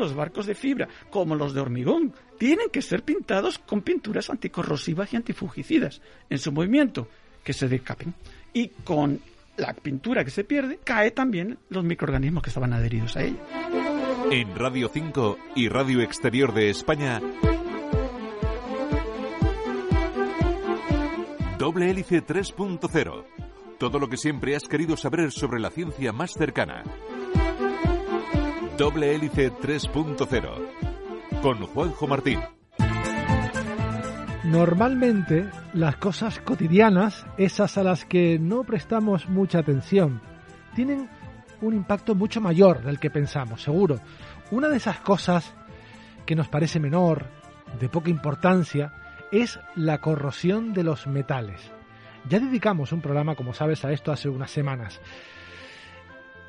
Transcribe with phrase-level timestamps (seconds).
[0.00, 5.12] Los barcos de fibra, como los de hormigón, tienen que ser pintados con pinturas anticorrosivas
[5.12, 7.08] y antifugicidas en su movimiento,
[7.44, 8.14] que se decapen.
[8.52, 9.20] Y con
[9.56, 13.38] la pintura que se pierde, cae también los microorganismos que estaban adheridos a ella.
[14.30, 17.20] En Radio 5 y Radio Exterior de España,
[21.58, 23.24] Doble Hélice 3.0.
[23.78, 26.84] Todo lo que siempre has querido saber sobre la ciencia más cercana.
[28.80, 31.42] Doble Hélice 3.0.
[31.42, 32.40] Con Juanjo Martín.
[34.44, 40.22] Normalmente las cosas cotidianas, esas a las que no prestamos mucha atención,
[40.74, 41.10] tienen
[41.60, 44.00] un impacto mucho mayor del que pensamos, seguro.
[44.50, 45.54] Una de esas cosas
[46.24, 47.26] que nos parece menor,
[47.78, 48.94] de poca importancia,
[49.30, 51.60] es la corrosión de los metales.
[52.30, 55.02] Ya dedicamos un programa, como sabes, a esto hace unas semanas.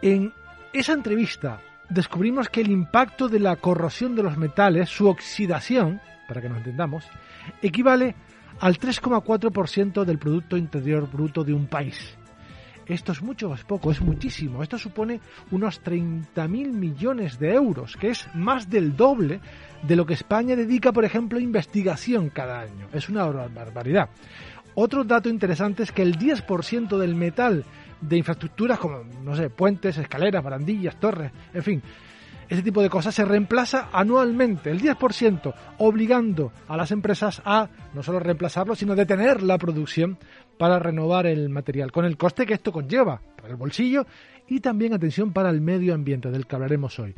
[0.02, 0.34] En
[0.72, 1.60] esa entrevista
[1.92, 6.60] descubrimos que el impacto de la corrosión de los metales, su oxidación, para que nos
[6.60, 7.06] entendamos,
[7.62, 8.16] equivale
[8.60, 12.18] al 3,4% del Producto Interior Bruto de un país.
[12.86, 14.64] Esto es mucho, es poco, es muchísimo.
[14.64, 15.20] Esto supone
[15.52, 19.40] unos 30.000 millones de euros, que es más del doble
[19.84, 22.88] de lo que España dedica, por ejemplo, a investigación cada año.
[22.92, 24.10] Es una barbaridad.
[24.76, 27.66] Otro dato interesante es que el 10% del metal
[28.02, 31.84] de infraestructuras como, no sé, puentes, escaleras, barandillas, torres, en fin,
[32.52, 38.04] ese tipo de cosas se reemplaza anualmente, el 10%, obligando a las empresas a no
[38.04, 40.18] solo reemplazarlo, sino detener la producción
[40.58, 44.06] para renovar el material, con el coste que esto conlleva para el bolsillo
[44.50, 47.16] y también atención para el medio ambiente, del que hablaremos hoy.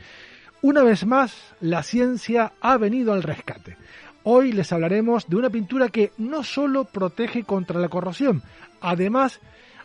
[0.62, 3.76] Una vez más, la ciencia ha venido al rescate.
[4.22, 8.44] Hoy les hablaremos de una pintura que no solo protege contra la corrosión,
[8.82, 9.42] además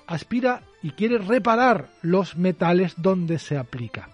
[0.09, 4.09] aspira y quiere reparar los metales donde se aplica.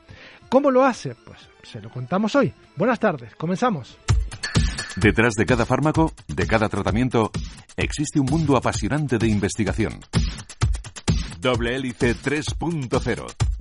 [0.50, 1.14] ¿Cómo lo hace?
[1.14, 2.52] Pues se lo contamos hoy.
[2.76, 3.96] Buenas tardes, comenzamos.
[4.96, 7.30] Detrás de cada fármaco, de cada tratamiento,
[7.76, 10.00] existe un mundo apasionante de investigación.
[11.40, 13.53] Doble Hélice 3.0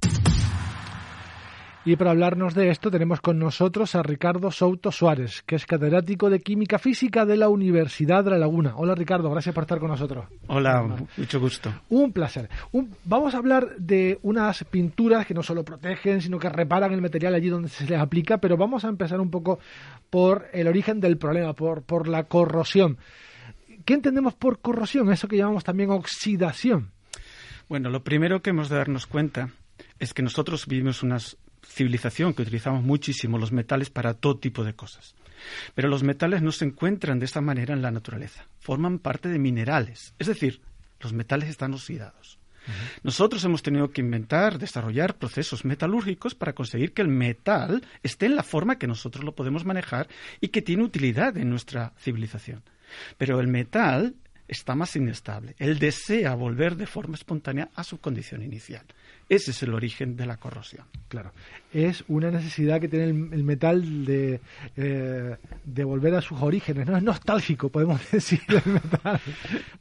[1.85, 6.29] y para hablarnos de esto tenemos con nosotros a Ricardo Souto Suárez, que es catedrático
[6.29, 8.73] de Química Física de la Universidad de La Laguna.
[8.77, 10.25] Hola Ricardo, gracias por estar con nosotros.
[10.47, 10.81] Hola,
[11.17, 11.73] mucho gusto.
[11.89, 12.49] Un placer.
[13.03, 17.35] vamos a hablar de unas pinturas que no solo protegen, sino que reparan el material
[17.35, 19.59] allí donde se les aplica, pero vamos a empezar un poco
[20.09, 22.97] por el origen del problema, por, por la corrosión.
[23.83, 25.11] ¿Qué entendemos por corrosión?
[25.11, 26.91] Eso que llamamos también oxidación.
[27.67, 29.49] Bueno, lo primero que hemos de darnos cuenta
[29.99, 34.73] es que nosotros vivimos unas civilización que utilizamos muchísimo los metales para todo tipo de
[34.73, 35.15] cosas.
[35.75, 38.47] Pero los metales no se encuentran de esta manera en la naturaleza.
[38.59, 40.13] Forman parte de minerales.
[40.19, 40.61] Es decir,
[40.99, 42.39] los metales están oxidados.
[43.03, 48.37] Nosotros hemos tenido que inventar, desarrollar procesos metalúrgicos para conseguir que el metal esté en
[48.37, 50.07] la forma que nosotros lo podemos manejar
[50.39, 52.63] y que tiene utilidad en nuestra civilización.
[53.17, 54.15] Pero el metal
[54.47, 55.55] está más inestable.
[55.57, 58.85] Él desea volver de forma espontánea a su condición inicial.
[59.29, 60.85] Ese es el origen de la corrosión.
[61.07, 61.31] Claro.
[61.71, 64.41] Es una necesidad que tiene el, metal de,
[64.75, 66.87] eh, de volver a sus orígenes.
[66.87, 69.19] No es nostálgico, podemos decir, el metal.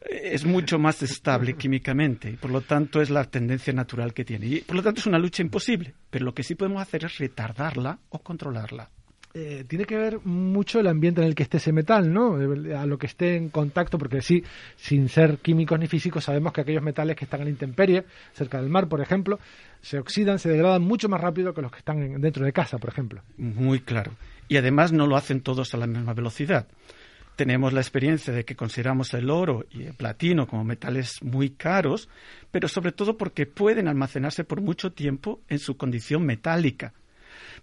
[0.09, 4.47] Es mucho más estable químicamente y por lo tanto es la tendencia natural que tiene.
[4.47, 5.95] Y por lo tanto es una lucha imposible.
[6.11, 8.91] Pero lo que sí podemos hacer es retardarla o controlarla
[9.35, 12.37] eh, tiene que ver mucho el ambiente en el que esté ese metal, ¿no?
[12.79, 14.45] A lo que esté en contacto, porque sí,
[14.77, 18.05] sin ser químicos ni físicos, sabemos que aquellos metales que están en la intemperie,
[18.35, 19.39] cerca del mar, por ejemplo,
[19.81, 22.91] se oxidan, se degradan mucho más rápido que los que están dentro de casa, por
[22.91, 23.23] ejemplo.
[23.39, 24.13] Muy claro.
[24.49, 26.67] Y además no lo hacen todos a la misma velocidad.
[27.35, 32.11] Tenemos la experiencia de que consideramos el oro y el platino como metales muy caros,
[32.51, 36.93] pero sobre todo porque pueden almacenarse por mucho tiempo en su condición metálica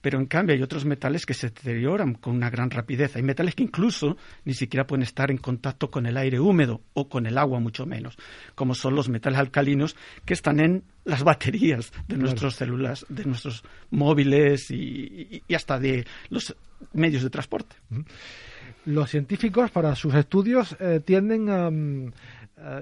[0.02, 3.16] pero en cambio hay otros metales que se deterioran con una gran rapidez.
[3.16, 7.10] Hay metales que incluso ni siquiera pueden estar en contacto con el aire húmedo o
[7.10, 8.18] con el agua mucho menos,
[8.56, 9.96] como son los metales alcalinos
[10.26, 16.56] que están en las baterías de nuestras células, de nuestros móviles y, hasta de los
[16.94, 17.76] medios de transporte.
[18.86, 21.70] Los científicos para sus estudios eh, tienden a...
[21.70, 22.12] Mm,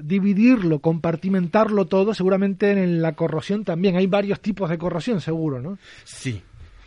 [0.01, 3.95] dividirlo, compartimentarlo todo, seguramente en la corrosión también.
[3.95, 5.77] Hay varios tipos de corrosión, seguro, ¿no?
[6.04, 6.42] Sí,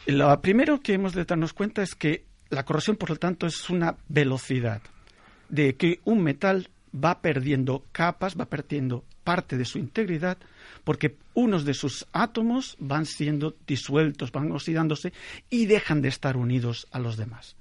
[0.06, 3.70] Lo primero que hemos de darnos cuenta es que la corrosión, por lo tanto, es
[3.70, 4.82] una velocidad
[5.48, 10.38] de que un metal va perdiendo capas, va perdiendo parte de su integridad,
[10.84, 15.12] porque unos de sus átomos van siendo disueltos, van oxidándose
[15.50, 17.56] y dejan de estar unidos a los demás.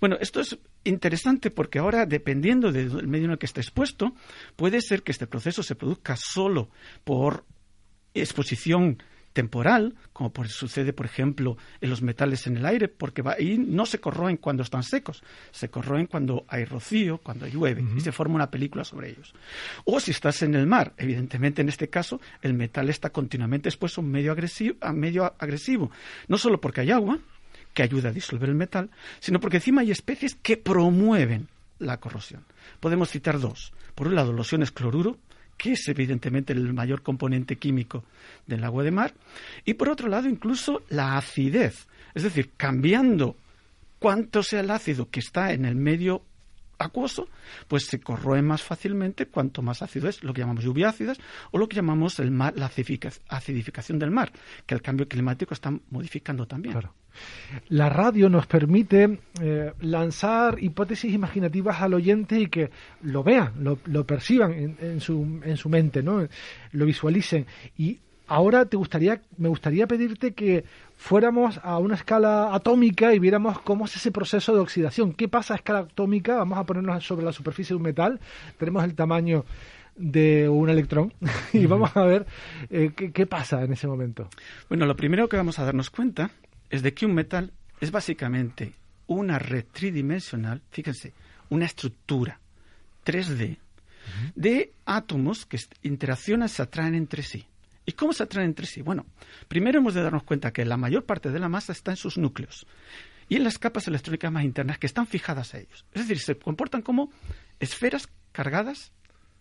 [0.00, 4.14] Bueno, esto es interesante porque ahora, dependiendo del medio en el que esté expuesto,
[4.56, 6.70] puede ser que este proceso se produzca solo
[7.04, 7.44] por
[8.14, 9.02] exposición
[9.38, 14.00] temporal, como sucede, por ejemplo, en los metales en el aire, porque ahí no se
[14.00, 18.50] corroen cuando están secos, se corroen cuando hay rocío, cuando llueve, y se forma una
[18.50, 19.32] película sobre ellos.
[19.84, 24.00] O si estás en el mar, evidentemente en este caso el metal está continuamente expuesto
[24.00, 25.88] a un medio agresivo, a medio agresivo
[26.26, 27.18] no solo porque hay agua,
[27.74, 31.48] que ayuda a disolver el metal, sino porque encima hay especies que promueven
[31.78, 32.44] la corrosión.
[32.80, 33.72] Podemos citar dos.
[33.94, 35.18] Por un lado, los iones cloruro,
[35.58, 38.04] que es evidentemente el mayor componente químico
[38.46, 39.12] del agua de mar,
[39.64, 43.36] y por otro lado incluso la acidez, es decir, cambiando
[43.98, 46.22] cuánto sea el ácido que está en el medio
[46.78, 47.28] acuoso,
[47.66, 51.18] pues se corroe más fácilmente cuanto más ácido es, lo que llamamos lluvia ácidas
[51.50, 52.70] o lo que llamamos el mar, la
[53.28, 54.32] acidificación del mar,
[54.66, 56.78] que el cambio climático está modificando también.
[57.68, 62.70] La radio nos permite eh, lanzar hipótesis imaginativas al oyente y que
[63.02, 66.26] lo vean, lo, perciban en, su, en su mente, ¿no?
[66.72, 67.46] lo visualicen.
[67.76, 67.98] Y
[68.28, 70.64] ahora te gustaría, me gustaría pedirte que
[70.96, 75.12] fuéramos a una escala atómica y viéramos cómo es ese proceso de oxidación.
[75.14, 76.36] ¿Qué pasa a escala atómica?
[76.36, 78.20] Vamos a ponernos sobre la superficie de un metal.
[78.58, 79.44] Tenemos el tamaño
[79.96, 81.12] de un electrón
[81.52, 82.26] y vamos a ver
[82.70, 84.28] eh, qué, qué pasa en ese momento.
[84.68, 86.30] Bueno, lo primero que vamos a darnos cuenta
[86.70, 88.74] es de que un metal es básicamente
[89.06, 91.14] una red tridimensional, fíjense,
[91.48, 92.38] una estructura
[93.04, 93.56] 3D
[94.34, 97.46] de átomos que interaccionan, se atraen entre sí.
[97.88, 98.82] ¿Y cómo se atraen entre sí?
[98.82, 99.06] Bueno,
[99.48, 102.18] primero hemos de darnos cuenta que la mayor parte de la masa está en sus
[102.18, 102.66] núcleos
[103.30, 105.86] y en las capas electrónicas más internas que están fijadas a ellos.
[105.94, 107.10] Es decir, se comportan como
[107.60, 108.92] esferas cargadas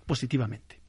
[0.06, 0.80] positivamente.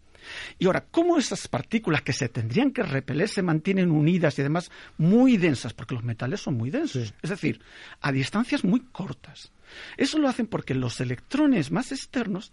[0.58, 4.70] Y ahora, ¿cómo esas partículas que se tendrían que repeler se mantienen unidas y además
[4.96, 5.74] muy densas?
[5.74, 7.60] Porque los metales son muy densos, es decir,
[8.00, 9.52] a distancias muy cortas.
[9.96, 12.52] Eso lo hacen porque los electrones más externos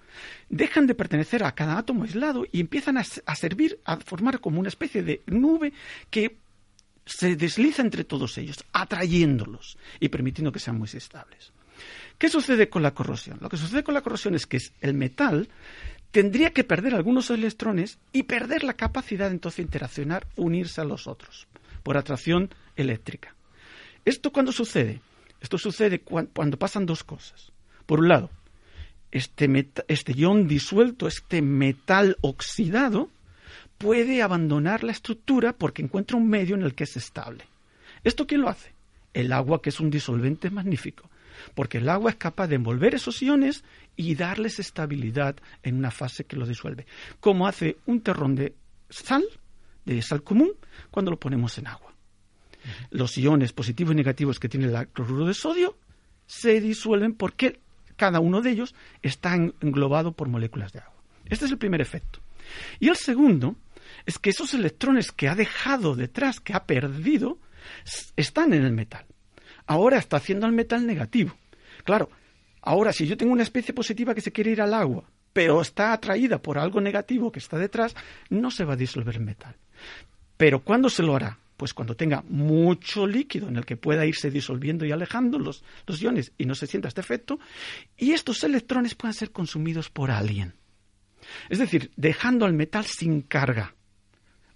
[0.50, 4.60] dejan de pertenecer a cada átomo aislado y empiezan a, a servir, a formar como
[4.60, 5.72] una especie de nube
[6.10, 6.38] que
[7.06, 11.54] se desliza entre todos ellos, atrayéndolos y permitiendo que sean muy estables.
[12.18, 13.40] ¿Qué sucede con la corrosión?
[13.42, 15.50] Lo que sucede con la corrosión es que el metal
[16.16, 21.08] tendría que perder algunos electrones y perder la capacidad entonces de interaccionar, unirse a los
[21.08, 21.46] otros,
[21.84, 23.36] por atracción eléctrica.
[24.06, 25.02] ¿Esto cuándo sucede?
[25.42, 27.52] Esto sucede cuando pasan dos cosas.
[27.86, 28.30] Por un lado,
[29.12, 33.10] este, este ion disuelto, este metal oxidado,
[33.78, 37.44] puede abandonar la estructura porque encuentra un medio en el que es estable.
[38.06, 38.72] ¿Esto quién lo hace?
[39.14, 41.10] El agua, que es un disolvente magnífico
[41.54, 43.64] porque el agua es capaz de envolver esos iones
[43.96, 46.86] y darles estabilidad en una fase que lo disuelve,
[47.20, 48.56] como hace un terrón de
[48.90, 49.24] sal,
[49.86, 50.52] de sal común,
[50.92, 51.94] cuando lo ponemos en agua.
[52.90, 55.78] Los iones positivos y negativos que tiene el cloruro de sodio
[56.26, 57.60] se disuelven porque
[57.96, 60.96] cada uno de ellos está englobado por moléculas de agua.
[61.26, 62.20] Este es el primer efecto.
[62.80, 63.56] Y el segundo
[64.06, 67.40] es que esos electrones que ha dejado detrás, que ha perdido,
[68.16, 69.06] están en el metal
[69.68, 71.36] ahora está haciendo al metal negativo.
[71.84, 72.10] Claro,
[72.62, 75.92] ahora si yo tengo una especie positiva que se quiere ir al agua, pero está
[75.92, 77.96] atraída por algo negativo que está detrás,
[78.30, 79.56] no se va a disolver el metal.
[80.38, 81.40] Pero ¿cuándo se lo hará?
[81.58, 86.02] Pues cuando tenga mucho líquido en el que pueda irse disolviendo y alejando los, los
[86.02, 87.40] iones y no se sienta este efecto,
[87.98, 90.54] y estos electrones puedan ser consumidos por alguien.
[91.50, 93.76] Es decir, dejando al metal sin carga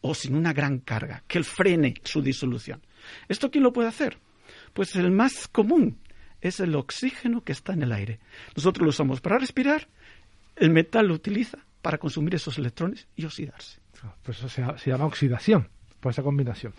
[0.02, 2.82] o sin una gran carga, que él frene su disolución.
[3.28, 4.18] ¿Esto quién lo puede hacer?
[4.74, 5.98] Pues el más común
[6.42, 8.20] es el oxígeno que está en el aire.
[8.56, 9.88] Nosotros lo usamos para respirar,
[10.56, 13.80] el metal lo utiliza para consumir esos electrones y oxidarse.
[14.24, 15.68] Pues eso se, llama oxidación,
[16.00, 16.74] por esa combinación.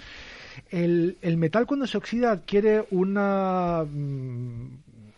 [0.70, 4.68] El, metal cuando se oxida adquiere una, mm,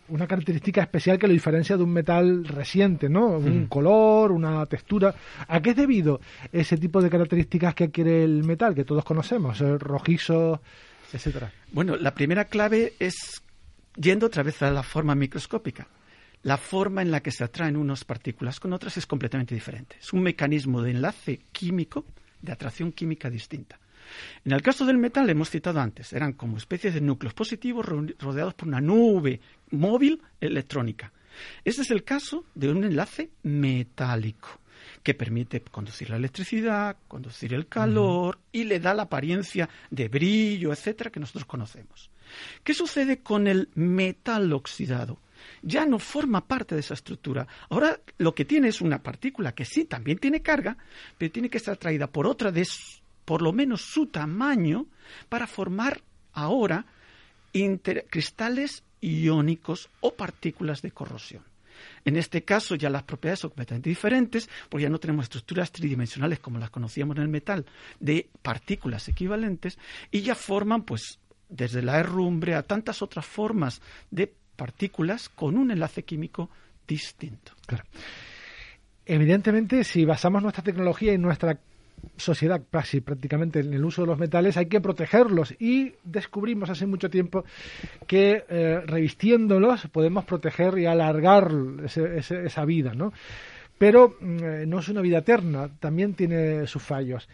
[0.09, 3.37] una característica especial que lo diferencia de un metal reciente, ¿no?
[3.37, 3.67] Un mm.
[3.67, 5.15] color, una textura.
[5.47, 6.19] ¿A qué es debido
[6.51, 9.59] ese tipo de características que adquiere el metal que todos conocemos?
[9.61, 9.79] El
[11.71, 13.41] bueno, la primera clave es
[13.95, 15.87] yendo otra vez a la forma microscópica.
[16.43, 19.95] La forma en la que se atraen unas partículas con otras es completamente diferente.
[20.01, 22.05] Es un mecanismo de enlace químico,
[22.41, 23.79] de atracción química distinta.
[24.43, 27.85] En el caso del metal, hemos citado antes, eran como especies de núcleos positivos
[28.19, 29.39] rodeados por una nube
[29.71, 31.13] móvil electrónica.
[31.63, 34.59] Este es el caso de un enlace metálico
[35.03, 40.71] que permite conducir la electricidad, conducir el calor y le da la apariencia de brillo,
[40.71, 42.09] etcétera, que nosotros conocemos.
[42.63, 45.19] ¿Qué sucede con el metal oxidado?
[45.61, 47.45] Ya no forma parte de esa estructura.
[47.69, 50.77] Ahora lo que tiene es una partícula que sí también tiene carga,
[51.17, 52.65] pero tiene que estar traída por otra de
[53.25, 54.85] por lo menos su tamaño
[55.29, 56.01] para formar
[56.33, 56.85] ahora
[58.09, 61.43] cristales iónicos o partículas de corrosión.
[62.05, 66.39] En este caso ya las propiedades son completamente diferentes, porque ya no tenemos estructuras tridimensionales
[66.39, 67.65] como las conocíamos en el metal,
[67.99, 69.77] de partículas equivalentes,
[70.11, 71.19] y ya forman, pues,
[71.49, 73.81] desde la herrumbre a tantas otras formas
[74.11, 76.49] de partículas con un enlace químico
[76.87, 77.53] distinto.
[79.05, 81.59] Evidentemente, si basamos nuestra tecnología en nuestra
[82.17, 86.85] sociedad casi prácticamente en el uso de los metales, hay que protegerlos y descubrimos hace
[86.85, 87.43] mucho tiempo
[88.07, 91.51] que eh, revistiéndolos podemos proteger y alargar
[91.85, 93.13] esa vida, ¿no?
[93.77, 97.27] Pero mm, eh, no es una vida eterna, también tiene sus fallos.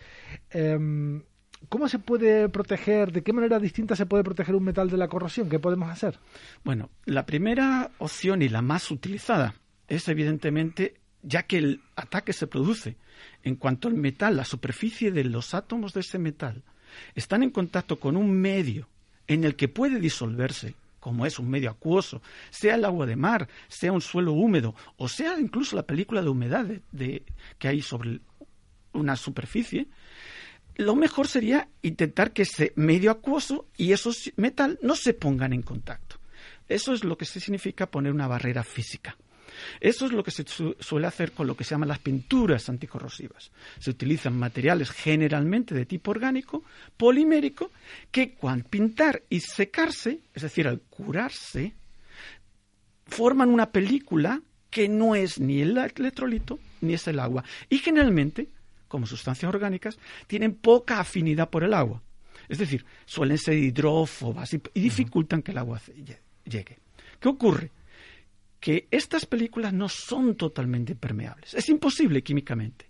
[0.50, 1.22] Em,
[1.68, 5.10] ¿Cómo se puede proteger, de qué manera distinta se puede proteger un metal de la
[5.10, 5.50] corrosión?
[5.50, 6.18] ¿Qué podemos hacer?
[6.64, 9.56] Bueno, la primera opción y la más utilizada
[9.90, 12.96] es evidentemente ya que el ataque se produce
[13.44, 16.64] en cuanto al metal, la superficie de los átomos de ese metal
[17.16, 18.88] están en contacto con un medio
[19.28, 23.48] en el que puede disolverse, como es un medio acuoso, sea el agua de mar,
[23.68, 26.68] sea un suelo húmedo, o sea incluso la película de humedad
[27.58, 28.20] que hay sobre
[28.94, 29.88] una superficie,
[30.76, 35.62] lo mejor sería intentar que ese medio acuoso y esos metal no se pongan en
[35.62, 36.18] contacto.
[36.68, 39.18] Eso es lo que significa poner una barrera física.
[39.80, 40.46] Eso es lo que se
[40.80, 43.52] suele hacer con lo que se llaman las pinturas anticorrosivas.
[43.80, 46.64] Se utilizan materiales generalmente de tipo orgánico,
[46.98, 47.72] polimérico,
[48.12, 51.74] que al pintar y secarse, es decir, al curarse,
[53.06, 57.44] forman una película que no es ni el electrolito ni es el agua.
[57.70, 58.50] Y generalmente,
[58.88, 59.98] como sustancias orgánicas,
[60.28, 62.02] tienen poca afinidad por el agua.
[62.48, 65.82] Es decir, suelen ser hidrófobas y, dificultan que el agua
[66.44, 66.80] llegue.
[67.20, 67.72] ¿Qué ocurre?
[68.60, 71.54] Que estas películas no son totalmente permeables.
[71.54, 72.86] Es imposible químicamente,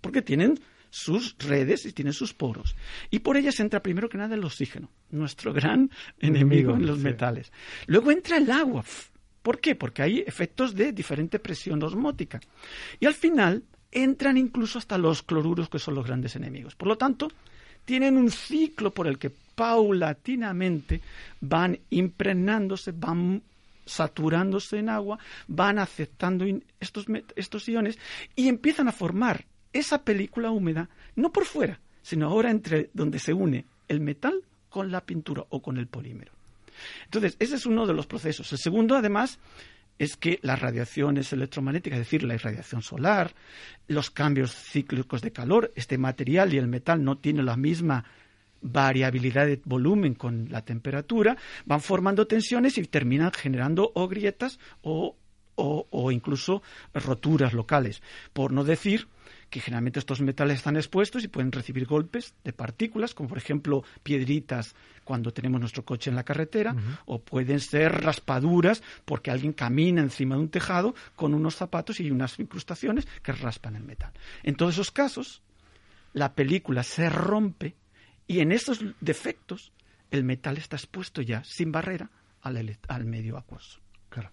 [0.00, 0.58] porque tienen
[0.90, 2.74] sus redes y tienen sus poros.
[3.10, 7.52] Y por ellas entra primero que nada el oxígeno, nuestro gran enemigo, en los metales.
[7.86, 8.84] Luego entra el agua.
[9.42, 9.74] ¿Por qué?
[9.74, 12.40] Porque hay efectos de diferente presión osmótica.
[12.98, 13.62] Y al final
[13.92, 16.74] entran incluso hasta los cloruros, que son los grandes enemigos.
[16.74, 17.28] Por lo tanto,
[17.84, 21.00] tienen un ciclo por el que paulatinamente
[21.40, 23.42] van impregnándose, van
[23.90, 25.18] saturándose en agua,
[25.48, 26.44] van aceptando
[26.78, 27.06] estos,
[27.36, 27.98] estos iones
[28.36, 33.32] y empiezan a formar esa película húmeda, no por fuera, sino ahora entre donde se
[33.32, 36.32] une el metal con la pintura o con el polímero.
[37.04, 38.50] Entonces, ese es uno de los procesos.
[38.52, 39.38] El segundo, además,
[39.98, 43.34] es que las radiaciones electromagnéticas, es decir, la irradiación solar,
[43.86, 48.04] los cambios cíclicos de calor, este material y el metal no tienen la misma
[48.60, 55.16] variabilidad de volumen con la temperatura, van formando tensiones y terminan generando o grietas o,
[55.56, 56.62] o, incluso
[56.94, 58.02] roturas locales.
[58.32, 59.08] Por no decir
[59.50, 63.84] que generalmente estos metales están expuestos y pueden recibir golpes de partículas, como por ejemplo
[64.02, 64.74] piedritas
[65.04, 66.74] cuando tenemos nuestro coche en la carretera,
[67.04, 72.10] o pueden ser raspaduras porque alguien camina encima de un tejado con unos zapatos y
[72.10, 74.12] unas incrustaciones que raspan el metal.
[74.44, 75.42] En todos esos casos,
[76.12, 77.74] la película se rompe
[78.30, 79.72] y en esos defectos,
[80.12, 82.10] el metal está expuesto ya, sin barrera,
[82.42, 83.80] al, al medio acuoso.
[84.08, 84.30] Claro.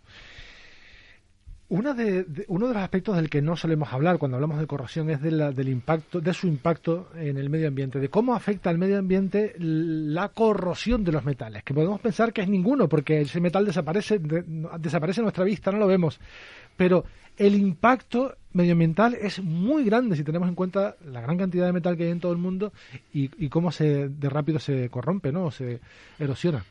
[1.70, 5.10] Una de, uno de los aspectos del que no solemos hablar cuando hablamos de corrosión
[5.10, 8.77] es de del impacto, de su impacto en el medio ambiente, de cómo afecta al
[8.77, 13.42] medio ambiente la corrosión de los metales, que podemos pensar que es ninguno, porque ese
[13.42, 16.20] metal desaparece, desaparece en nuestra vista, no lo vemos.
[16.77, 17.03] Pero
[17.36, 21.96] el impacto medioambiental es muy grande si tenemos en cuenta la gran cantidad de metal
[21.96, 22.74] que hay en todo el mundo
[23.13, 25.46] y, cómo se de rápido se corrompe, ¿no?
[25.46, 25.79] O se
[26.17, 26.65] erosiona.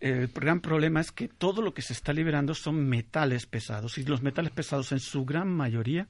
[0.00, 4.04] El gran problema es que todo lo que se está liberando son metales pesados y
[4.04, 6.06] los metales pesados en su gran mayoría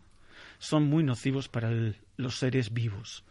[0.58, 1.70] son muy nocivos para
[2.16, 3.24] los seres vivos.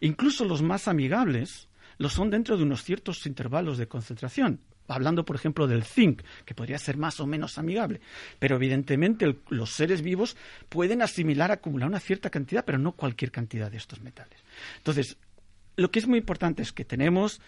[0.00, 4.60] Incluso los más amigables lo son dentro de unos ciertos intervalos de concentración
[4.90, 8.00] hablando por ejemplo del zinc, que podría ser más o menos amigable,
[8.38, 10.36] pero evidentemente los seres vivos
[10.68, 14.38] pueden asimilar, acumular una cierta cantidad, pero no cualquier cantidad de estos metales.
[14.78, 15.16] Entonces,
[15.76, 17.40] lo que es muy importante es que tenemos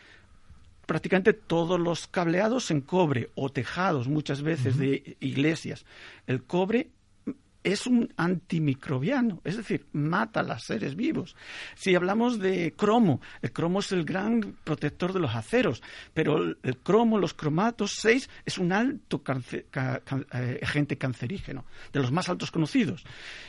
[0.87, 5.85] prácticamente todos los cableados en cobre o tejados muchas veces de iglesias.
[6.27, 6.91] El cobre
[7.65, 11.37] es un antimicrobiano, es decir, mata a los seres vivos.
[11.75, 15.83] Si hablamos de cromo, el cromo es el gran protector de los aceros,
[16.15, 22.29] pero el, cromo, los cromatos 6 es un alto eh, agente cancerígeno, de los más
[22.29, 23.05] altos conocidos.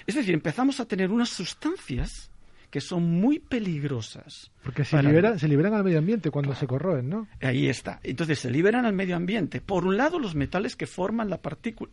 [0.06, 2.33] Es decir, empezamos a tener unas sustancias
[2.74, 4.50] que son muy peligrosas.
[4.64, 4.98] Porque se,
[5.38, 7.28] se liberan al medio ambiente cuando se corroen, ¿no?
[7.40, 8.00] Ahí está.
[8.02, 9.62] Entonces se liberan al medio ambiente.
[9.62, 11.40] Por un lado, los metales que forman la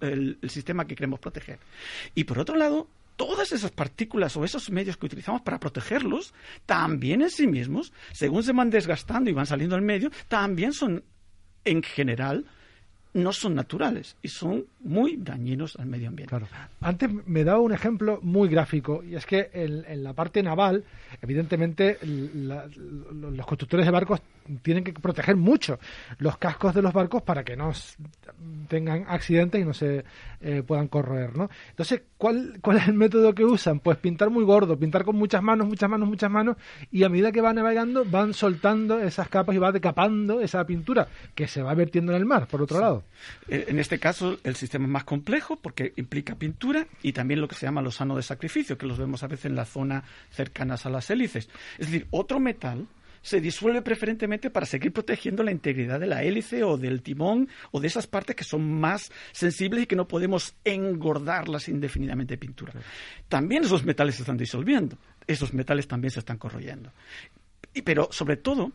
[0.01, 1.59] el, el sistema que queremos proteger.
[2.15, 6.33] Y por otro lado, todas esas partículas o esos medios que utilizamos para protegerlos,
[6.65, 11.05] también en sí mismos, según se van desgastando y van saliendo al medio, también son,
[11.67, 12.47] en general,
[13.13, 16.31] no son naturales y son muy dañinos al medio ambiente.
[16.31, 16.47] Claro.
[16.81, 20.85] Antes me daba un ejemplo muy gráfico y es que en, la parte naval,
[21.21, 24.21] evidentemente, los constructores de barcos
[24.63, 25.79] tienen que proteger mucho
[26.19, 27.73] los cascos de los barcos para que no
[28.69, 30.05] tengan accidentes y no se
[30.41, 31.51] eh, puedan corroer, ¿no?
[31.71, 33.81] Entonces, ¿cuál, ¿cuál es el método que usan?
[33.81, 36.57] Pues pintar muy gordo, pintar con muchas manos, muchas manos, muchas manos
[36.91, 41.09] y a medida que van navegando van soltando esas capas y va decapando esa pintura
[41.35, 43.05] que se va vertiendo en el mar, por otro lado.
[43.49, 47.49] Eh, en este caso, el sistema es más complejo porque implica pintura y también lo
[47.49, 50.05] que se llama los sanos de sacrificio, que los vemos a veces en la zona
[50.31, 51.49] cercanas a las hélices.
[51.79, 52.87] Es decir, otro metal
[53.23, 57.81] se disuelve preferentemente para seguir protegiendo la integridad de la hélice o del timón o
[57.81, 62.73] de esas partes que son más sensibles y que no podemos engordarlas indefinidamente de pintura.
[63.29, 66.93] También esos metales se están disolviendo, esos metales también se están corroyendo.
[67.85, 68.73] pero sobre todo,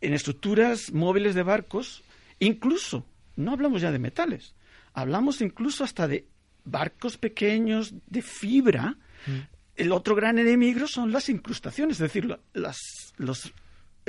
[0.00, 2.02] en estructuras móviles de barcos,
[2.38, 4.54] incluso, no hablamos ya de metales,
[4.92, 6.26] hablamos incluso hasta de
[6.64, 8.96] barcos pequeños de fibra.
[9.26, 9.56] Mm.
[9.76, 13.52] El otro gran enemigo son las incrustaciones, es decir, las, los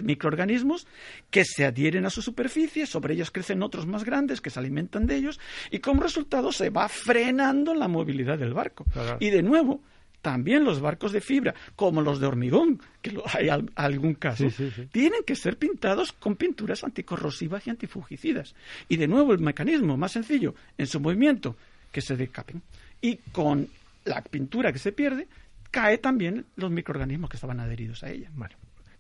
[0.02, 0.88] microorganismos
[1.30, 5.08] que se adhieren a su superficie, sobre ellos crecen otros más grandes que se alimentan
[5.08, 5.40] de ellos
[5.72, 8.86] y como resultado se va frenando la movilidad del barco.
[9.20, 9.82] Y de nuevo,
[10.22, 14.46] también los barcos de fibra, como los de hormigón, que hay algún caso,
[14.92, 18.56] tienen que ser pintados con pinturas anticorrosivas y antifugicidas.
[18.90, 21.56] Y de nuevo el mecanismo más sencillo, en su movimiento,
[21.92, 22.62] que se decapen.
[23.02, 23.68] Y con
[24.06, 25.28] la pintura que se pierde,
[25.72, 28.30] cae también los microorganismos que estaban adheridos a ella.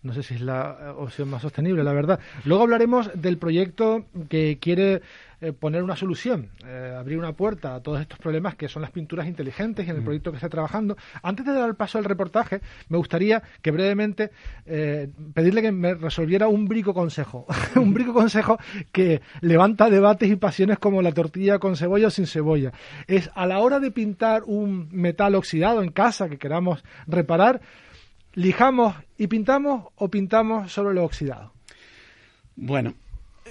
[0.04, 2.20] No sé si es la eh, opción más sostenible, la verdad.
[2.46, 5.01] Luego hablaremos del proyecto que quiere
[5.42, 8.91] eh, poner una solución, eh, abrir una puerta a todos estos problemas que son las
[8.91, 10.06] pinturas inteligentes y en el mm.
[10.06, 10.95] proyecto que está trabajando.
[11.24, 14.32] Antes de dar el paso al reportaje, me gustaría que brevemente
[15.34, 17.45] pedirle que me resolviera un brico consejo.
[17.76, 18.58] un brico consejo
[18.91, 22.71] que levanta debates y pasiones como la tortilla con cebolla o sin cebolla.
[23.08, 27.62] Es a la hora de pintar un metal oxidado en casa que queramos reparar,
[28.38, 31.54] ¿Lijamos y pintamos o pintamos solo lo oxidado?
[32.56, 32.93] Bueno,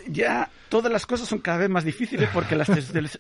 [0.07, 2.70] ya todas las cosas son cada vez más difíciles porque las,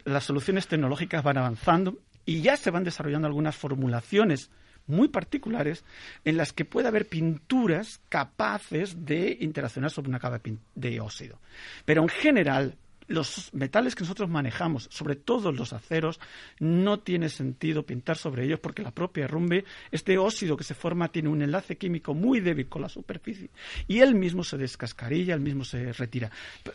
[0.04, 4.48] las soluciones tecnológicas van avanzando y ya se van desarrollando algunas formulaciones
[4.86, 5.84] muy particulares
[6.24, 10.40] en las que puede haber pinturas capaces de interaccionar sobre una capa
[10.76, 11.40] de óxido.
[11.84, 12.76] Pero en general,
[13.08, 16.20] los metales que nosotros manejamos, sobre todo los aceros,
[16.58, 21.08] no tiene sentido pintar sobre ellos porque la propia rumbe, este óxido que se forma
[21.08, 23.50] tiene un enlace químico muy débil con la superficie
[23.86, 26.30] y él mismo se descascarilla, él mismo se retira.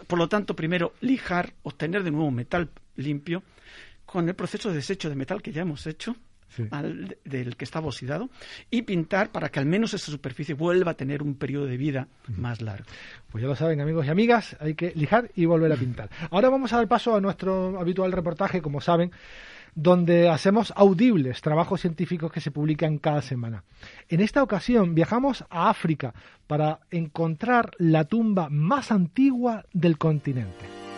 [0.07, 3.43] Por lo tanto, primero lijar, obtener de nuevo metal limpio
[4.05, 6.15] con el proceso de desecho de metal que ya hemos hecho
[6.57, 8.29] del que estaba oxidado
[8.69, 12.07] y pintar para que al menos esa superficie vuelva a tener un periodo de vida
[12.27, 12.85] más largo.
[13.31, 16.09] Pues ya lo saben amigos y amigas, hay que lijar y volver a pintar.
[16.29, 19.11] Ahora vamos a dar paso a nuestro habitual reportaje, como saben,
[19.73, 23.63] donde hacemos audibles trabajos científicos que se publican cada semana.
[24.09, 26.13] En esta ocasión viajamos a África
[26.47, 30.90] para encontrar la tumba más antigua del continente.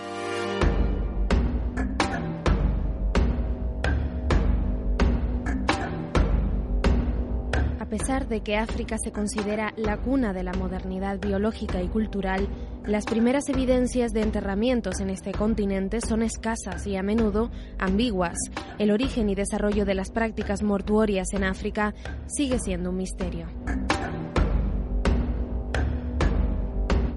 [7.97, 12.47] Pesar de que África se considera la cuna de la modernidad biológica y cultural,
[12.87, 18.39] las primeras evidencias de enterramientos en este continente son escasas y a menudo ambiguas.
[18.79, 21.93] El origen y desarrollo de las prácticas mortuorias en África
[22.25, 23.45] sigue siendo un misterio.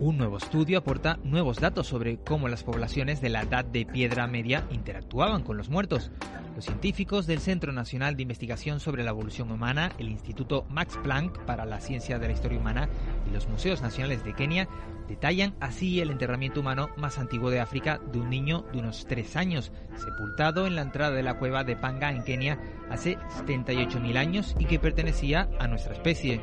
[0.06, 4.28] Un nuevo estudio aporta nuevos datos sobre cómo las poblaciones de la Edad de Piedra
[4.28, 6.12] Media interactuaban con los muertos.
[6.54, 11.40] Los científicos del Centro Nacional de Investigación sobre la Evolución Humana, el Instituto Max Planck
[11.40, 12.88] para la Ciencia de la Historia Humana
[13.28, 14.68] y los Museos Nacionales de Kenia
[15.08, 19.34] detallan así el enterramiento humano más antiguo de África de un niño de unos tres
[19.34, 24.54] años, sepultado en la entrada de la cueva de Panga en Kenia hace 78.000 años
[24.60, 26.42] y que pertenecía a nuestra especie.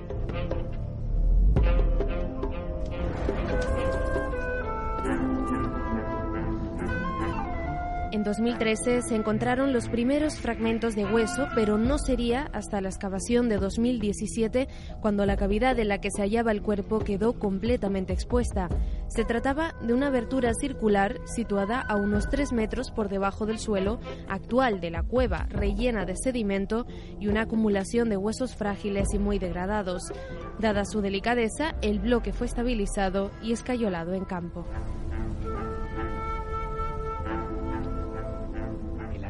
[8.24, 13.50] En 2013 se encontraron los primeros fragmentos de hueso, pero no sería hasta la excavación
[13.50, 14.70] de 2017
[15.02, 18.70] cuando la cavidad en la que se hallaba el cuerpo quedó completamente expuesta.
[19.10, 24.00] Se trataba de una abertura circular situada a unos 3 metros por debajo del suelo
[24.30, 26.86] actual de la cueva, rellena de sedimento
[27.20, 30.14] y una acumulación de huesos frágiles y muy degradados.
[30.60, 34.66] Dada su delicadeza, el bloque fue estabilizado y escayolado en campo.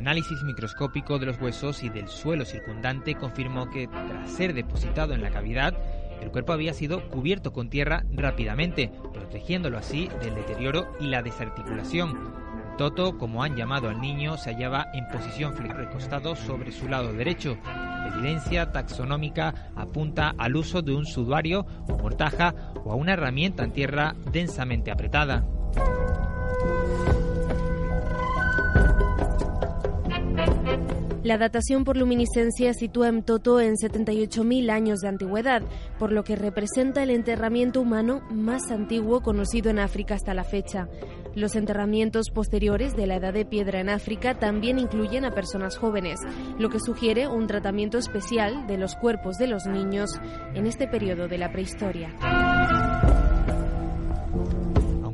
[0.04, 5.22] Análisis microscópico de los huesos y del suelo circundante confirmó que, tras ser depositado en
[5.22, 5.74] la cavidad,
[6.22, 12.34] el cuerpo había sido cubierto con tierra rápidamente, protegiéndolo así del deterioro y la desarticulación.
[12.78, 17.58] Toto, como han llamado al niño, se hallaba en posición recostado sobre su lado derecho.
[17.64, 23.64] La evidencia taxonómica apunta al uso de un sudario o mortaja o a una herramienta
[23.64, 25.46] en tierra densamente apretada.
[31.24, 35.62] La datación por luminiscencia sitúa a Toto en 78.000 años de antigüedad,
[35.98, 40.90] por lo que representa el enterramiento humano más antiguo conocido en África hasta la fecha.
[41.34, 46.20] Los enterramientos posteriores de la edad de piedra en África también incluyen a personas jóvenes,
[46.60, 50.10] lo que sugiere un tratamiento especial de los cuerpos de los niños
[50.54, 52.14] en este periodo de la prehistoria.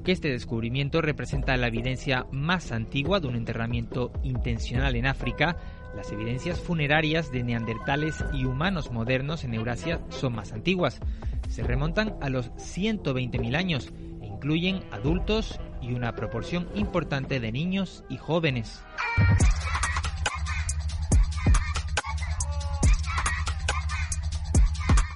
[0.10, 5.56] Este descubrimiento representa la evidencia más antigua de un enterramiento intencional en África,
[5.95, 11.00] las evidencias funerarias de neandertales y humanos modernos en Eurasia son más antiguas.
[11.48, 18.04] Se remontan a los 120.000 años e incluyen adultos y una proporción importante de niños
[18.10, 18.82] y jóvenes.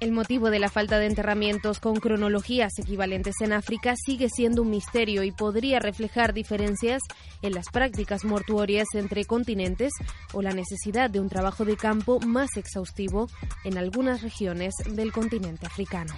[0.03, 4.69] El motivo de la falta de enterramientos con cronologías equivalentes en África sigue siendo un
[4.69, 7.01] misterio y podría reflejar diferencias
[7.41, 9.93] en las prácticas mortuorias entre continentes
[10.33, 13.29] o la necesidad de un trabajo de campo más exhaustivo
[13.63, 16.13] en algunas regiones del continente africano.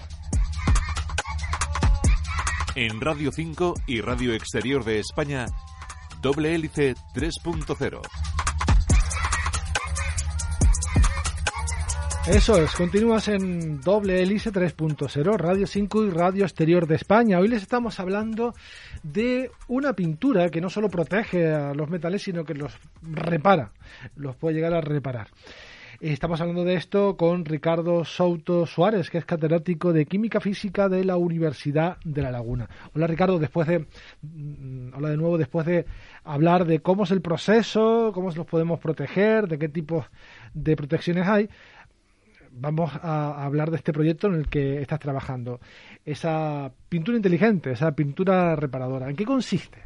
[2.73, 5.45] En Radio 5 y Radio Exterior de España,
[6.23, 8.01] Doble Hélice 3.0.
[12.27, 17.37] Eso es, continúas en doble hélice 3.0, Radio 5 y Radio Exterior de España.
[17.37, 18.55] Hoy les estamos hablando
[19.03, 23.69] de una pintura que no solo protege a los metales, sino que los repara,
[24.15, 25.27] los puede llegar a reparar.
[26.01, 31.05] Estamos hablando de esto con Ricardo Souto Suárez, que es catedrático de Química Física de
[31.05, 32.67] la Universidad de La Laguna.
[32.93, 33.85] Hola Ricardo, después de
[34.21, 35.85] mm, hola de nuevo después de
[36.23, 40.05] hablar de cómo es el proceso, cómo los podemos proteger, de qué tipos
[40.53, 41.49] de protecciones hay
[42.55, 45.59] vamos a hablar de este proyecto en el que estás trabajando.
[46.05, 49.81] Esa pintura inteligente, esa pintura reparadora, ¿en qué consiste?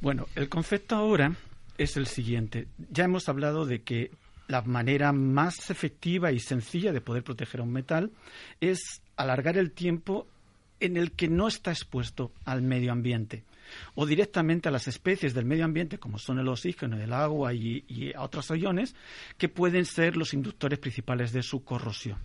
[0.00, 1.34] Bueno, el concepto ahora
[1.78, 2.66] es el siguiente.
[2.90, 4.10] Ya hemos hablado de que
[4.48, 8.10] la manera más efectiva y sencilla de poder proteger a un metal
[8.60, 10.26] es alargar el tiempo
[10.80, 13.44] en el que no está expuesto al medio ambiente
[13.94, 18.12] o directamente a las especies del medio ambiente, como son el oxígeno, el agua y,
[18.14, 18.94] a otros iones,
[19.38, 22.18] que pueden ser los inductores principales de su corrosión.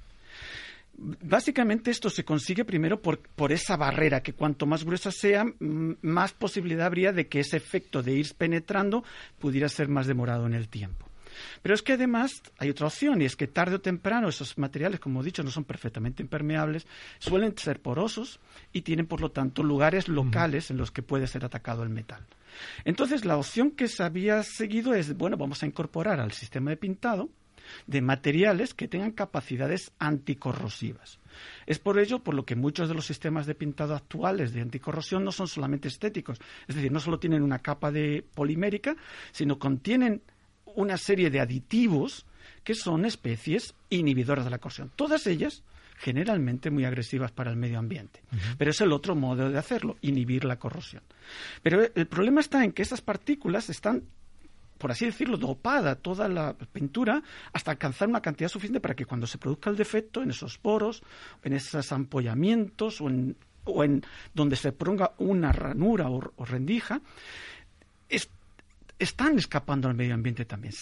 [1.01, 6.33] Básicamente esto se consigue primero por, por, esa barrera, que cuanto más gruesa sea, más
[6.33, 9.05] posibilidad habría de que ese efecto de ir penetrando
[9.39, 11.08] pudiera ser más demorado en el tiempo.
[11.61, 14.99] Pero es que además hay otra opción y es que tarde o temprano esos materiales,
[14.99, 16.87] como he dicho, no son perfectamente impermeables,
[17.19, 18.39] suelen ser porosos
[18.73, 22.25] y tienen por lo tanto lugares locales en los que puede ser atacado el metal.
[22.85, 26.77] Entonces la opción que se había seguido es, bueno, vamos a incorporar al sistema de
[26.77, 27.29] pintado
[27.87, 31.19] de materiales que tengan capacidades anticorrosivas.
[31.65, 35.23] Es por ello por lo que muchos de los sistemas de pintado actuales de anticorrosión
[35.23, 38.95] no son solamente estéticos, es decir, no solo tienen una capa de polimérica,
[39.31, 40.21] sino contienen
[40.79, 42.25] una serie de aditivos
[42.63, 44.91] que son especies inhibidoras de la corrosión.
[44.95, 45.61] Todas ellas
[45.97, 48.21] generalmente muy agresivas para el medio ambiente.
[48.57, 51.03] Pero es el otro modo de hacerlo, inhibir la corrosión.
[51.61, 54.03] Pero el problema está en que esas partículas están,
[54.77, 59.27] por así decirlo, dopada toda la pintura hasta alcanzar una cantidad suficiente para que cuando
[59.27, 61.03] se produzca el defecto en esos poros,
[61.43, 64.01] en esos ampollamientos o en, o en
[64.33, 67.01] donde se ponga una ranura o, o rendija,
[68.07, 68.29] es,
[68.99, 70.73] están escapando al medio ambiente también.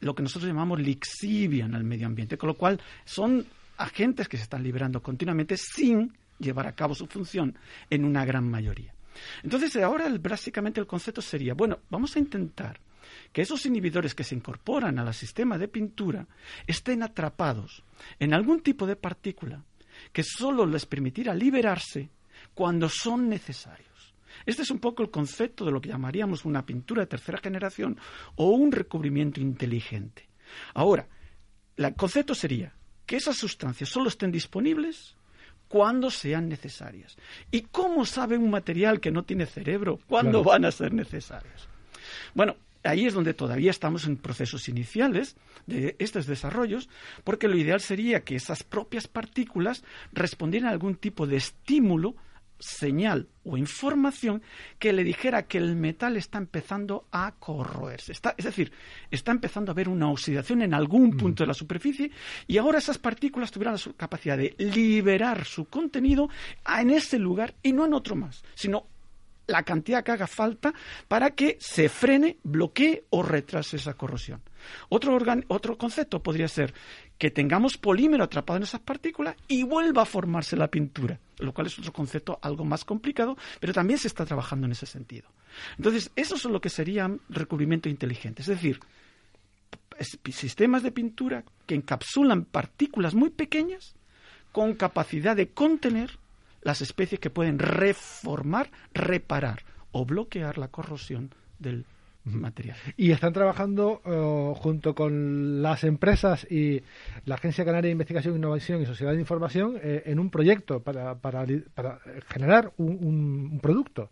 [0.00, 4.42] lo que nosotros llamamos lixivian al medio ambiente, con lo cual son agentes que se
[4.42, 7.56] están liberando continuamente sin llevar a cabo su función
[7.88, 8.92] en una gran mayoría.
[9.42, 12.80] Entonces, ahora básicamente el concepto sería, bueno, vamos a intentar
[13.32, 16.26] que esos inhibidores que se incorporan al sistema de pintura
[16.66, 17.84] estén atrapados
[18.18, 19.62] en algún tipo de partícula
[20.12, 22.08] que solo les permitirá liberarse
[22.54, 23.89] cuando son necesarios.
[24.46, 27.98] Este es un poco el concepto de lo que llamaríamos una pintura de tercera generación
[28.36, 30.28] o un recubrimiento inteligente.
[30.74, 31.06] Ahora,
[31.76, 32.72] el concepto sería
[33.06, 35.16] que esas sustancias solo estén disponibles
[35.68, 37.16] cuando sean necesarias.
[37.50, 41.68] ¿Y cómo sabe un material que no tiene cerebro cuándo van a ser necesarios?
[42.34, 46.88] Bueno, ahí es donde todavía estamos en procesos iniciales de estos desarrollos,
[47.24, 52.16] porque lo ideal sería que esas propias partículas respondieran a algún tipo de estímulo
[52.60, 54.42] señal o información
[54.78, 58.12] que le dijera que el metal está empezando a corroerse.
[58.12, 58.70] Está, es decir,
[59.10, 61.16] está empezando a haber una oxidación en algún mm.
[61.16, 62.10] punto de la superficie
[62.46, 66.28] y ahora esas partículas tuvieran la capacidad de liberar su contenido
[66.78, 68.86] en ese lugar y no en otro más, sino
[69.50, 70.72] la cantidad que haga falta
[71.08, 74.40] para que se frene, bloquee o retrase esa corrosión.
[74.88, 76.72] Otro, otro concepto podría ser
[77.18, 81.66] que tengamos polímero atrapado en esas partículas y vuelva a formarse la pintura, lo cual
[81.66, 85.28] es otro concepto algo más complicado, pero también se está trabajando en ese sentido.
[85.76, 88.80] Entonces, eso es lo que serían recubrimiento inteligente, es decir,
[90.32, 93.94] sistemas de pintura que encapsulan partículas muy pequeñas
[94.52, 96.19] con capacidad de contener
[96.62, 101.84] las especies que pueden reformar, reparar o bloquear la corrosión del
[102.24, 102.76] material.
[102.96, 106.82] Y están trabajando eh, junto con las empresas y
[107.24, 111.16] la Agencia Canaria de Investigación, Innovación y Sociedad de Información eh, en un proyecto para,
[111.16, 111.46] para,
[112.28, 114.10] generar un, producto.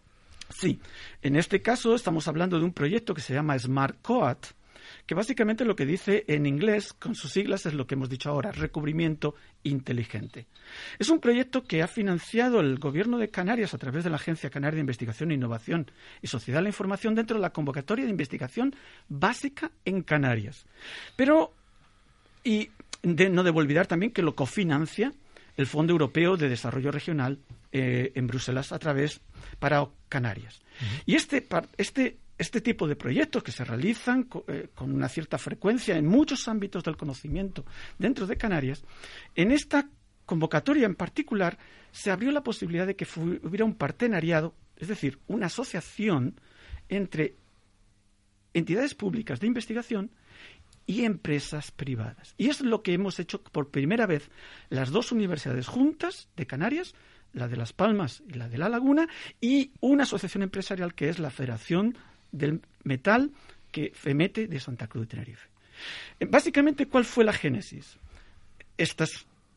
[0.48, 0.80] Sí,
[1.22, 4.46] en este caso estamos hablando de un proyecto que se llama Smart Coat,
[5.08, 8.28] que básicamente lo que dice en inglés, con sus siglas, es lo que hemos dicho
[8.28, 10.46] ahora, recubrimiento inteligente.
[10.98, 14.50] Es un proyecto que ha financiado el Gobierno de Canarias a través de la Agencia
[14.50, 15.90] Canaria de Investigación e Innovación
[16.20, 18.76] y Sociedad de la Información dentro de la convocatoria de investigación
[19.08, 20.66] básica en Canarias.
[21.16, 21.54] Pero,
[22.44, 22.68] y
[23.02, 25.14] no debo olvidar también que lo cofinancia
[25.56, 27.38] el Fondo Europeo de Desarrollo Regional
[27.72, 29.22] eh, en Bruselas a través
[29.58, 30.60] para Canarias.
[31.06, 31.46] Y este,
[31.78, 36.46] este este tipo de proyectos que se realizan eh, con, una cierta frecuencia en muchos
[36.48, 37.64] ámbitos del conocimiento
[37.98, 38.84] dentro de Canarias,
[39.34, 39.88] en esta
[40.24, 41.58] convocatoria en particular
[41.90, 43.06] se abrió la posibilidad de que
[43.42, 46.40] hubiera un partenariado, es decir, una asociación
[46.88, 47.34] entre
[48.54, 50.10] entidades públicas de investigación
[50.86, 52.34] y empresas privadas.
[52.38, 54.30] Y es lo que hemos hecho por primera vez
[54.70, 56.94] las dos universidades juntas de Canarias,
[57.32, 59.06] la de Las Palmas y la de La Laguna,
[59.40, 61.96] y una asociación empresarial que es la Federación
[62.32, 63.30] del metal
[63.70, 65.48] que FEMETE de Santa Cruz de Tenerife.
[66.20, 67.96] Eh, básicamente, ¿cuál fue la génesis?
[68.76, 69.04] Esta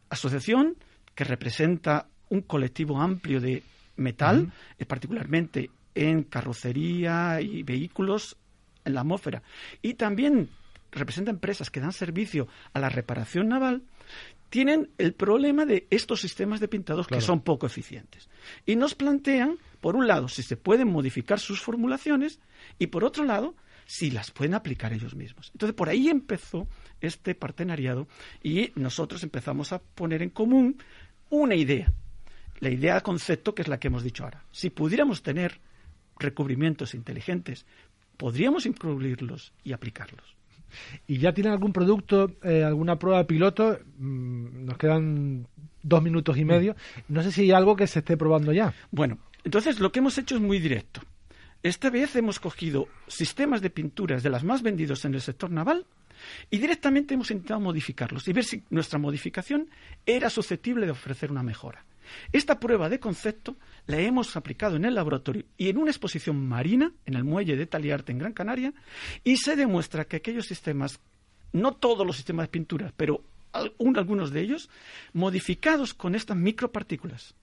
[0.10, 0.76] asociación
[1.16, 3.64] que representa un colectivo amplio de
[3.98, 8.38] metal, eh, particularmente en carrocería y vehículos
[8.86, 9.44] en la atmósfera,
[9.82, 10.50] y también
[10.92, 13.84] representa empresas que dan servicio a la reparación naval,
[14.52, 18.30] tienen el problema de estos sistemas de pintados que son poco eficientes.
[18.66, 22.42] Y nos plantean, por un lado, si se pueden modificar sus formulaciones
[22.78, 25.52] y, por otro lado, si las pueden aplicar ellos mismos.
[25.54, 26.68] Entonces, por ahí empezó
[27.00, 28.10] este partenariado
[28.44, 30.78] y nosotros empezamos a poner en común
[31.30, 31.94] una idea,
[32.60, 34.44] la idea de concepto que es la que hemos dicho ahora.
[34.52, 35.62] Si pudiéramos tener
[36.20, 37.66] recubrimientos inteligentes,
[38.18, 40.41] podríamos incluirlos y aplicarlos.
[41.08, 43.80] ¿Y ya tienen algún producto, eh, alguna prueba piloto?
[43.98, 45.48] Mm, nos quedan
[45.84, 46.76] dos minutos y medio.
[47.08, 48.74] No sé si hay algo que se esté probando ya.
[48.92, 51.02] Bueno, entonces lo que hemos hecho es muy directo.
[51.64, 55.86] Esta vez hemos cogido sistemas de pinturas de las más vendidos en el sector naval
[56.50, 59.70] y directamente hemos intentado modificarlos y ver si nuestra modificación
[60.06, 61.86] era susceptible de ofrecer una mejora.
[62.32, 63.56] Esta prueba de concepto
[63.88, 67.66] la hemos aplicado en el laboratorio y en una exposición marina en el muelle de
[67.66, 68.74] Taliarte en Gran Canaria
[69.24, 71.00] y se demuestra que aquellos sistemas,
[71.54, 74.70] no todos los sistemas de pintura, pero algunos de ellos,
[75.14, 77.36] modificados con estas micropartículas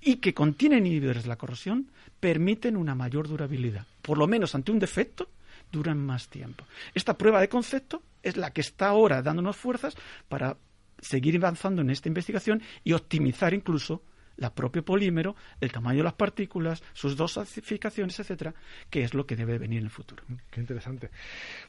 [0.00, 3.86] y que contienen inhibidores de la corrosión, permiten una mayor durabilidad.
[4.02, 5.28] Por lo menos ante un defecto,
[5.70, 6.64] duran más tiempo.
[6.94, 9.96] Esta prueba de concepto es la que está ahora dándonos fuerzas
[10.28, 10.56] para
[11.02, 14.02] seguir avanzando en esta investigación y optimizar incluso
[14.36, 18.54] la propio polímero, el tamaño de las partículas, sus dosificaciones, etcétera,
[18.88, 20.22] que es lo que debe venir en el futuro.
[20.50, 21.10] Qué interesante.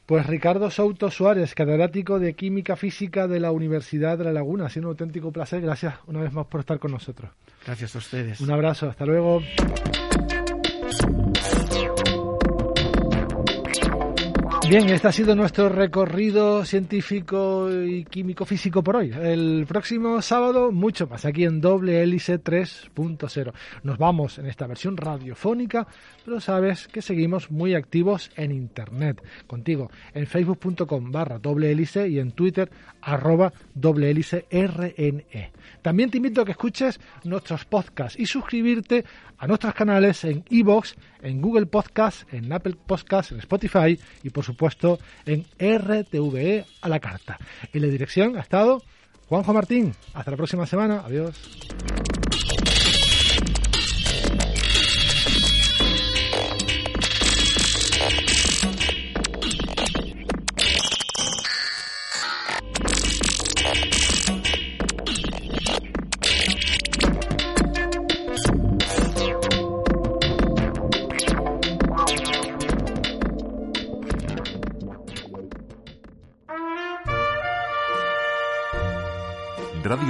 [0.06, 4.68] Pues Ricardo Souto Suárez, catedrático de Química Física de la Universidad de La Laguna, ha
[4.70, 5.60] sido un auténtico placer.
[5.60, 7.30] Gracias una vez más por estar con nosotros.
[7.64, 8.40] Gracias a ustedes.
[8.40, 9.42] Un abrazo, hasta luego.
[14.68, 19.12] Bien, este ha sido nuestro recorrido científico y químico físico por hoy.
[19.12, 23.52] El próximo sábado, mucho más, aquí en Doble Hélice 3.0.
[23.82, 25.86] Nos vamos en esta versión radiofónica,
[26.24, 29.22] pero sabes que seguimos muy activos en Internet.
[29.46, 32.70] Contigo, en facebook.com barra doble hélice y en Twitter
[33.02, 35.52] arroba doble hélice RNE.
[35.82, 39.04] También te invito a que escuches nuestros podcasts y suscribirte
[39.36, 44.44] a nuestros canales en iVoox, en Google Podcasts, en Apple Podcasts, en Spotify y por
[44.44, 47.38] supuesto en RTVE a la carta.
[47.72, 48.82] En la dirección ha estado
[49.28, 49.94] Juanjo Martín.
[50.12, 51.02] Hasta la próxima semana.
[51.04, 51.34] Adiós.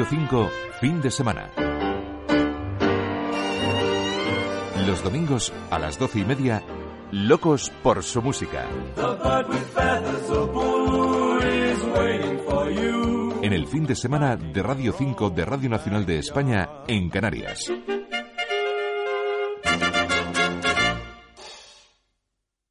[0.05, 1.51] Radio 5, fin de semana.
[4.87, 6.62] Los domingos a las doce y media,
[7.11, 8.67] Locos por su música.
[13.43, 17.71] En el fin de semana de Radio 5 de Radio Nacional de España en Canarias.